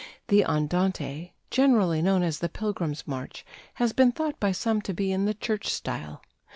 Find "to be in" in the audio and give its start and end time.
4.81-5.25